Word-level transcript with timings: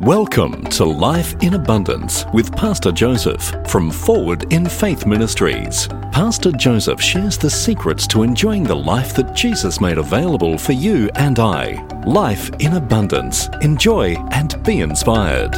Welcome 0.00 0.62
to 0.64 0.84
Life 0.84 1.34
in 1.42 1.54
Abundance 1.54 2.26
with 2.34 2.54
Pastor 2.54 2.92
Joseph 2.92 3.54
from 3.66 3.90
Forward 3.90 4.52
in 4.52 4.68
Faith 4.68 5.06
Ministries. 5.06 5.88
Pastor 6.12 6.52
Joseph 6.52 7.00
shares 7.00 7.38
the 7.38 7.48
secrets 7.48 8.06
to 8.08 8.22
enjoying 8.22 8.62
the 8.62 8.76
life 8.76 9.16
that 9.16 9.34
Jesus 9.34 9.80
made 9.80 9.96
available 9.96 10.58
for 10.58 10.72
you 10.72 11.08
and 11.14 11.38
I. 11.38 11.82
Life 12.06 12.50
in 12.58 12.74
Abundance. 12.74 13.48
Enjoy 13.62 14.16
and 14.32 14.62
be 14.64 14.80
inspired. 14.80 15.54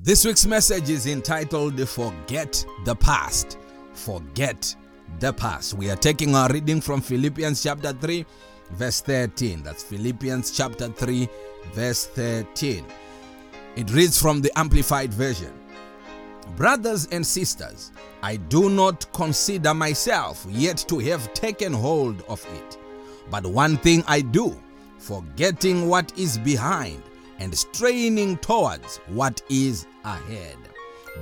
This 0.00 0.24
week's 0.24 0.46
message 0.46 0.88
is 0.88 1.06
entitled 1.06 1.78
Forget 1.86 2.64
the 2.86 2.96
Past. 2.96 3.58
Forget 3.92 4.74
the 5.20 5.32
Past. 5.32 5.74
We 5.74 5.90
are 5.90 5.96
taking 5.96 6.34
our 6.34 6.48
reading 6.50 6.80
from 6.80 7.02
Philippians 7.02 7.62
chapter 7.62 7.92
3, 7.92 8.24
verse 8.72 9.00
13. 9.00 9.62
That's 9.62 9.82
Philippians 9.82 10.50
chapter 10.50 10.88
3, 10.88 11.28
verse 11.72 12.06
13. 12.06 12.84
It 13.76 13.90
reads 13.90 14.20
from 14.20 14.40
the 14.40 14.56
Amplified 14.58 15.12
Version 15.14 15.52
Brothers 16.56 17.08
and 17.12 17.26
sisters, 17.26 17.92
I 18.22 18.36
do 18.36 18.68
not 18.68 19.10
consider 19.12 19.72
myself 19.72 20.46
yet 20.50 20.76
to 20.88 20.98
have 20.98 21.32
taken 21.32 21.72
hold 21.72 22.22
of 22.28 22.44
it. 22.54 22.78
But 23.30 23.46
one 23.46 23.78
thing 23.78 24.04
I 24.06 24.20
do, 24.20 24.60
forgetting 24.98 25.88
what 25.88 26.16
is 26.18 26.38
behind 26.38 27.02
and 27.38 27.56
straining 27.56 28.36
towards 28.38 28.98
what 29.08 29.40
is 29.48 29.86
ahead. 30.04 30.56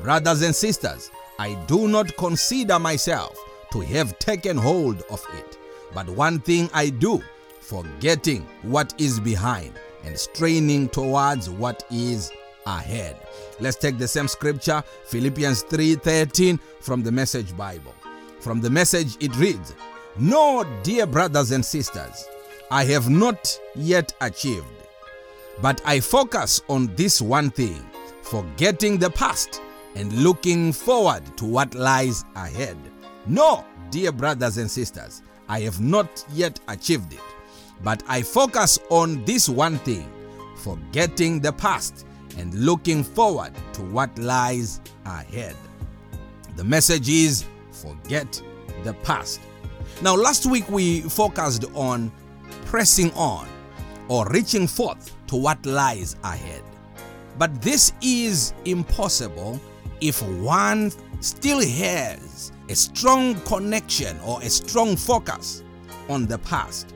Brothers 0.02 0.42
and 0.42 0.54
sisters, 0.54 1.10
I 1.38 1.54
do 1.66 1.88
not 1.88 2.16
consider 2.16 2.78
myself 2.78 3.36
to 3.72 3.80
have 3.80 4.18
taken 4.18 4.56
hold 4.56 5.02
of 5.10 5.24
it. 5.34 5.58
But 5.94 6.08
one 6.08 6.40
thing 6.40 6.68
I 6.74 6.90
do, 6.90 7.22
forgetting 7.70 8.44
what 8.62 8.92
is 8.98 9.20
behind 9.20 9.72
and 10.04 10.18
straining 10.18 10.88
towards 10.88 11.48
what 11.48 11.84
is 11.88 12.32
ahead. 12.66 13.16
Let's 13.60 13.76
take 13.76 13.96
the 13.96 14.08
same 14.08 14.26
scripture, 14.26 14.82
Philippians 15.06 15.62
3:13 15.62 16.58
from 16.80 17.04
the 17.04 17.12
Message 17.12 17.56
Bible. 17.56 17.94
From 18.40 18.60
the 18.60 18.70
message 18.70 19.16
it 19.20 19.34
reads, 19.36 19.72
"No, 20.18 20.64
dear 20.82 21.06
brothers 21.06 21.52
and 21.52 21.64
sisters, 21.64 22.26
I 22.72 22.86
have 22.86 23.08
not 23.08 23.56
yet 23.76 24.14
achieved, 24.20 24.66
but 25.62 25.80
I 25.84 26.00
focus 26.00 26.62
on 26.68 26.92
this 26.96 27.20
one 27.20 27.50
thing, 27.50 27.88
forgetting 28.22 28.98
the 28.98 29.10
past 29.10 29.60
and 29.94 30.12
looking 30.24 30.72
forward 30.72 31.22
to 31.36 31.44
what 31.44 31.74
lies 31.76 32.24
ahead. 32.34 32.78
No, 33.26 33.64
dear 33.90 34.10
brothers 34.10 34.56
and 34.56 34.70
sisters, 34.70 35.22
I 35.48 35.60
have 35.60 35.80
not 35.80 36.24
yet 36.32 36.58
achieved 36.68 37.12
it, 37.12 37.20
but 37.82 38.02
I 38.08 38.22
focus 38.22 38.78
on 38.90 39.24
this 39.24 39.48
one 39.48 39.78
thing, 39.78 40.10
forgetting 40.56 41.40
the 41.40 41.52
past 41.52 42.06
and 42.38 42.52
looking 42.54 43.02
forward 43.02 43.52
to 43.74 43.82
what 43.82 44.16
lies 44.18 44.80
ahead. 45.04 45.56
The 46.56 46.64
message 46.64 47.08
is 47.08 47.44
forget 47.72 48.40
the 48.84 48.94
past. 48.94 49.40
Now, 50.02 50.14
last 50.14 50.46
week 50.46 50.68
we 50.70 51.00
focused 51.02 51.64
on 51.74 52.12
pressing 52.66 53.12
on 53.12 53.48
or 54.08 54.26
reaching 54.28 54.66
forth 54.66 55.14
to 55.28 55.36
what 55.36 55.64
lies 55.64 56.16
ahead. 56.24 56.62
But 57.38 57.62
this 57.62 57.92
is 58.02 58.52
impossible 58.64 59.60
if 60.00 60.22
one 60.22 60.92
still 61.20 61.60
has 61.60 62.52
a 62.68 62.74
strong 62.74 63.34
connection 63.42 64.18
or 64.20 64.42
a 64.42 64.50
strong 64.50 64.96
focus 64.96 65.62
on 66.08 66.26
the 66.26 66.38
past. 66.38 66.94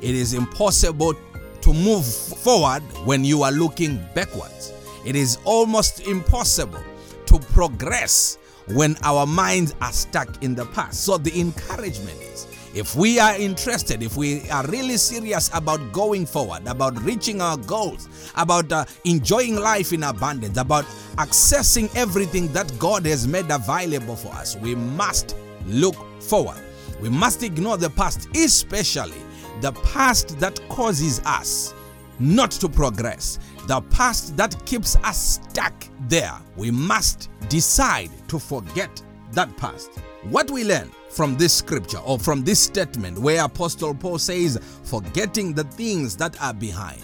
It 0.00 0.14
is 0.14 0.34
impossible 0.34 1.14
to 1.62 1.72
move 1.72 2.04
forward 2.04 2.82
when 3.04 3.24
you 3.24 3.42
are 3.42 3.52
looking 3.52 4.04
backwards. 4.14 4.72
It 5.04 5.16
is 5.16 5.38
almost 5.44 6.00
impossible 6.06 6.82
to 7.26 7.38
progress 7.38 8.38
when 8.74 8.96
our 9.02 9.26
minds 9.26 9.74
are 9.80 9.92
stuck 9.92 10.42
in 10.42 10.54
the 10.54 10.66
past. 10.66 11.04
So, 11.04 11.18
the 11.18 11.38
encouragement 11.40 12.20
is 12.20 12.46
if 12.74 12.94
we 12.94 13.18
are 13.18 13.34
interested, 13.36 14.02
if 14.02 14.16
we 14.16 14.48
are 14.50 14.66
really 14.66 14.98
serious 14.98 15.50
about 15.54 15.92
going 15.92 16.26
forward, 16.26 16.66
about 16.66 17.00
reaching 17.02 17.40
our 17.40 17.56
goals, 17.56 18.08
about 18.36 18.70
uh, 18.70 18.84
enjoying 19.04 19.56
life 19.56 19.92
in 19.94 20.02
abundance, 20.02 20.58
about 20.58 20.84
accessing 21.16 21.94
everything 21.96 22.52
that 22.52 22.70
God 22.78 23.06
has 23.06 23.26
made 23.26 23.50
available 23.50 24.14
for 24.14 24.32
us, 24.34 24.56
we 24.56 24.74
must 24.74 25.36
look 25.66 25.96
forward. 26.20 26.60
We 27.00 27.08
must 27.08 27.42
ignore 27.42 27.78
the 27.78 27.90
past, 27.90 28.28
especially 28.36 29.22
the 29.60 29.72
past 29.72 30.38
that 30.40 30.60
causes 30.68 31.20
us 31.24 31.74
not 32.18 32.50
to 32.50 32.68
progress, 32.68 33.38
the 33.66 33.80
past 33.82 34.36
that 34.36 34.64
keeps 34.64 34.96
us 34.96 35.40
stuck 35.40 35.74
there. 36.08 36.32
We 36.56 36.70
must 36.70 37.30
decide 37.48 38.10
to 38.28 38.38
forget 38.38 39.02
that 39.32 39.54
past. 39.56 39.90
What 40.24 40.50
we 40.50 40.64
learn 40.64 40.90
from 41.10 41.36
this 41.36 41.52
scripture 41.52 41.98
or 41.98 42.18
from 42.18 42.42
this 42.42 42.60
statement 42.60 43.18
where 43.18 43.44
Apostle 43.44 43.94
Paul 43.94 44.18
says, 44.18 44.58
forgetting 44.84 45.52
the 45.52 45.64
things 45.64 46.16
that 46.16 46.40
are 46.42 46.54
behind, 46.54 47.02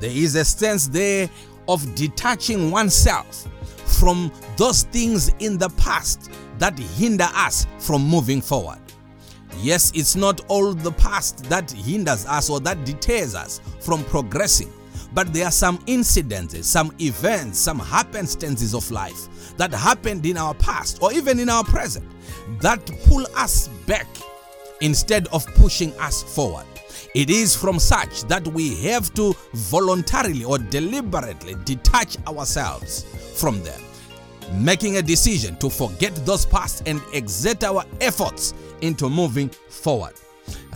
there 0.00 0.10
is 0.10 0.34
a 0.34 0.44
sense 0.44 0.88
there 0.88 1.28
of 1.68 1.94
detaching 1.94 2.70
oneself 2.70 3.46
from 3.98 4.32
those 4.56 4.84
things 4.84 5.32
in 5.40 5.58
the 5.58 5.68
past 5.70 6.30
that 6.58 6.78
hinder 6.78 7.28
us 7.34 7.66
from 7.78 8.02
moving 8.02 8.40
forward. 8.40 8.78
Yes, 9.56 9.90
it's 9.94 10.14
not 10.14 10.40
all 10.48 10.72
the 10.72 10.92
past 10.92 11.44
that 11.44 11.70
hinders 11.70 12.26
us 12.26 12.48
or 12.48 12.60
that 12.60 12.84
deters 12.84 13.34
us 13.34 13.60
from 13.80 14.04
progressing, 14.04 14.72
but 15.12 15.32
there 15.32 15.46
are 15.46 15.52
some 15.52 15.78
incidences, 15.86 16.64
some 16.64 16.92
events, 17.00 17.58
some 17.58 17.80
happenstances 17.80 18.74
of 18.74 18.88
life 18.90 19.56
that 19.56 19.72
happened 19.72 20.24
in 20.26 20.36
our 20.36 20.54
past 20.54 21.02
or 21.02 21.12
even 21.12 21.38
in 21.38 21.48
our 21.48 21.64
present 21.64 22.06
that 22.60 22.84
pull 23.06 23.26
us 23.36 23.68
back 23.86 24.06
instead 24.80 25.26
of 25.28 25.46
pushing 25.54 25.92
us 25.98 26.22
forward. 26.22 26.66
It 27.14 27.30
is 27.30 27.56
from 27.56 27.78
such 27.78 28.22
that 28.24 28.46
we 28.48 28.76
have 28.82 29.12
to 29.14 29.34
voluntarily 29.54 30.44
or 30.44 30.58
deliberately 30.58 31.56
detach 31.64 32.16
ourselves 32.26 33.04
from 33.40 33.62
them, 33.62 33.80
making 34.52 34.96
a 34.96 35.02
decision 35.02 35.56
to 35.56 35.70
forget 35.70 36.14
those 36.26 36.46
past 36.46 36.82
and 36.86 37.00
exert 37.12 37.64
our 37.64 37.84
efforts 38.00 38.54
into 38.80 39.08
moving 39.08 39.48
forward. 39.48 40.14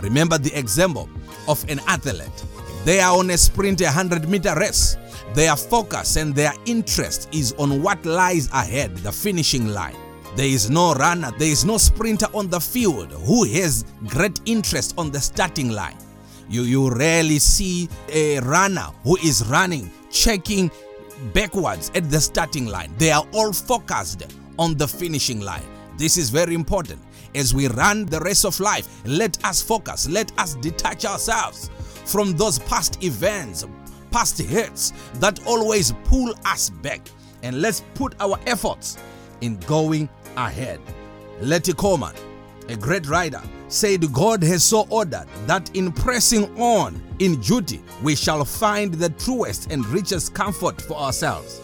Remember 0.03 0.38
the 0.38 0.56
example 0.59 1.09
of 1.49 1.62
an 1.69 1.81
athlete. 1.87 2.44
They 2.84 3.00
are 3.00 3.16
on 3.16 3.31
a 3.31 3.38
sprint 3.38 3.81
100 3.81 4.28
meter 4.28 4.55
race. 4.56 4.97
Their 5.34 5.56
focus 5.56 6.16
and 6.16 6.34
their 6.34 6.53
interest 6.66 7.28
is 7.32 7.53
on 7.59 7.82
what 7.82 8.05
lies 8.05 8.49
ahead, 8.53 8.97
the 8.99 9.12
finishing 9.12 9.69
line. 9.69 9.97
There 10.34 10.47
is 10.47 10.71
no 10.71 10.94
runner, 10.94 11.31
there 11.38 11.49
is 11.49 11.65
no 11.65 11.78
sprinter 11.78 12.27
on 12.34 12.49
the 12.49 12.61
field 12.61 13.12
who 13.12 13.44
has 13.44 13.84
great 14.06 14.41
interest 14.47 14.94
on 14.99 15.11
the 15.11 15.21
starting 15.21 15.71
line. 15.71 15.97
You, 16.49 16.62
you 16.62 16.91
rarely 16.91 17.38
see 17.38 17.88
a 18.09 18.41
runner 18.41 18.87
who 19.05 19.16
is 19.19 19.47
running, 19.47 19.91
checking 20.11 20.71
backwards 21.33 21.91
at 21.94 22.10
the 22.10 22.21
starting 22.21 22.66
line. 22.66 22.93
They 22.99 23.10
are 23.10 23.27
all 23.33 23.53
focused 23.53 24.25
on 24.59 24.77
the 24.77 24.87
finishing 24.88 25.41
line. 25.41 25.65
This 25.97 26.16
is 26.16 26.31
very 26.31 26.55
important. 26.55 27.00
As 27.34 27.55
we 27.55 27.69
run 27.69 28.06
the 28.06 28.21
race 28.21 28.44
of 28.44 28.59
life, 28.60 28.88
let 29.06 29.43
us 29.44 29.62
focus, 29.62 30.09
let 30.09 30.38
us 30.38 30.55
detach 30.56 31.05
ourselves 31.05 31.71
from 32.05 32.32
those 32.32 32.59
past 32.59 33.03
events, 33.03 33.65
past 34.11 34.43
hurts 34.43 34.93
that 35.15 35.44
always 35.47 35.93
pull 36.05 36.34
us 36.44 36.71
back. 36.71 37.00
And 37.43 37.61
let's 37.61 37.82
put 37.94 38.15
our 38.21 38.38
efforts 38.47 38.99
in 39.41 39.56
going 39.61 40.09
ahead. 40.37 40.81
Let 41.41 41.66
Lettie 41.66 41.72
Cowman, 41.72 42.15
a 42.69 42.77
great 42.77 43.06
writer, 43.09 43.41
said 43.69 44.12
God 44.12 44.43
has 44.43 44.65
so 44.65 44.87
ordered 44.91 45.27
that 45.47 45.75
in 45.77 45.93
pressing 45.93 46.45
on 46.59 47.00
in 47.19 47.41
duty, 47.41 47.83
we 48.03 48.15
shall 48.15 48.45
find 48.45 48.95
the 48.95 49.11
truest 49.11 49.71
and 49.71 49.87
richest 49.87 50.35
comfort 50.35 50.81
for 50.81 50.97
ourselves. 50.97 51.61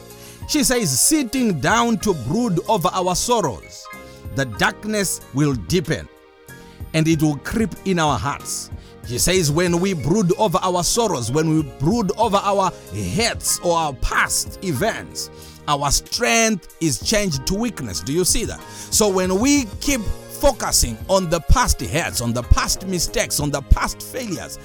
She 0.48 0.64
says, 0.64 1.00
sitting 1.00 1.60
down 1.60 1.98
to 1.98 2.14
brood 2.14 2.60
over 2.68 2.88
our 2.92 3.14
sorrows, 3.14 3.86
the 4.34 4.46
darkness 4.46 5.20
will 5.34 5.54
deepen 5.54 6.08
and 6.94 7.06
it 7.06 7.22
will 7.22 7.36
creep 7.38 7.74
in 7.84 7.98
our 7.98 8.18
hearts. 8.18 8.70
She 9.06 9.18
says, 9.18 9.50
when 9.50 9.80
we 9.80 9.94
brood 9.94 10.32
over 10.38 10.58
our 10.62 10.84
sorrows, 10.84 11.30
when 11.30 11.50
we 11.50 11.62
brood 11.78 12.12
over 12.18 12.36
our 12.36 12.70
hurts 13.16 13.58
or 13.60 13.76
our 13.76 13.92
past 13.94 14.62
events, 14.64 15.30
our 15.66 15.90
strength 15.90 16.76
is 16.80 17.00
changed 17.00 17.46
to 17.46 17.54
weakness. 17.54 18.00
Do 18.00 18.12
you 18.12 18.24
see 18.24 18.44
that? 18.46 18.60
So 18.60 19.08
when 19.08 19.38
we 19.38 19.64
keep 19.80 20.00
focusing 20.40 20.96
on 21.08 21.28
the 21.28 21.40
past 21.40 21.80
hurts, 21.80 22.20
on 22.20 22.32
the 22.32 22.42
past 22.42 22.86
mistakes, 22.86 23.40
on 23.40 23.50
the 23.50 23.62
past 23.62 24.02
failures, 24.02 24.58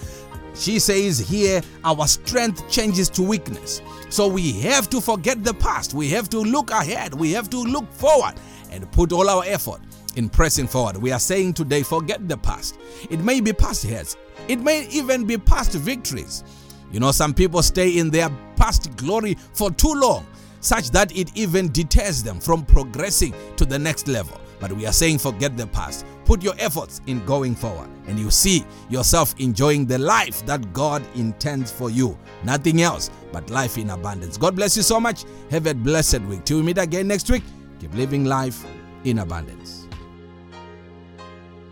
she 0.56 0.80
says 0.80 1.20
here 1.20 1.62
our 1.84 2.08
strength 2.08 2.70
changes 2.70 3.10
to 3.10 3.24
weakness. 3.24 3.82
So 4.10 4.28
we 4.28 4.52
have 4.62 4.90
to 4.92 5.02
forget 5.02 5.44
the 5.44 5.54
past. 5.54 5.94
We 5.94 6.10
have 6.10 6.30
to 6.30 6.38
look 6.40 6.70
ahead. 6.72 7.14
We 7.14 7.32
have 7.32 7.50
to 7.50 7.58
look 7.58 7.92
forward 7.92 8.36
and 8.72 8.92
put 8.92 9.12
all 9.12 9.30
our 9.30 9.44
effort 9.46 9.82
in 10.16 10.30
pressing 10.30 10.68
forward. 10.68 10.98
We 10.98 11.12
are 11.12 11.20
saying 11.20 11.54
today, 11.54 11.84
forget 11.84 12.28
the 12.28 12.38
past. 12.38 12.78
It 13.10 13.20
may 13.20 13.42
be 13.42 13.54
past 13.54 13.86
hurts, 13.86 14.16
it 14.48 14.60
may 14.60 14.88
even 14.90 15.26
be 15.26 15.38
past 15.38 15.72
victories. 15.72 16.44
You 16.92 17.00
know, 17.00 17.12
some 17.12 17.34
people 17.34 17.64
stay 17.64 17.98
in 17.98 18.12
their 18.12 18.30
past 18.56 18.96
glory 18.96 19.36
for 19.54 19.72
too 19.72 19.94
long, 19.94 20.28
such 20.60 20.92
that 20.92 21.16
it 21.18 21.36
even 21.36 21.72
deters 21.72 22.22
them 22.22 22.40
from 22.40 22.66
progressing 22.66 23.34
to 23.58 23.66
the 23.66 23.80
next 23.80 24.08
level. 24.08 24.40
But 24.64 24.72
we 24.72 24.86
are 24.86 24.94
saying 24.94 25.18
forget 25.18 25.58
the 25.58 25.68
past. 25.68 26.06
Put 26.24 26.42
your 26.42 26.54
efforts 26.58 27.02
in 27.08 27.26
going 27.26 27.54
forward, 27.54 27.90
and 28.08 28.18
you 28.18 28.32
see 28.32 28.64
yourself 28.90 29.36
enjoying 29.38 29.86
the 29.86 29.98
life 29.98 30.46
that 30.46 30.72
God 30.72 31.04
intends 31.16 31.70
for 31.70 31.90
you. 31.90 32.18
Nothing 32.46 32.82
else 32.82 33.12
but 33.34 33.50
life 33.50 33.78
in 33.78 33.90
abundance. 33.90 34.38
God 34.38 34.56
bless 34.56 34.78
you 34.78 34.84
so 34.84 35.02
much. 35.02 35.26
Have 35.52 35.68
a 35.68 35.74
blessed 35.74 36.22
week. 36.22 36.46
Till 36.46 36.60
we 36.60 36.64
meet 36.64 36.78
again 36.78 37.10
next 37.10 37.30
week, 37.30 37.44
keep 37.82 37.94
living 37.94 38.24
life 38.24 38.66
in 39.04 39.20
abundance. 39.20 39.83